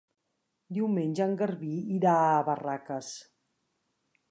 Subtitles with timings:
[0.77, 3.13] Diumenge en Garbí irà a Barraques.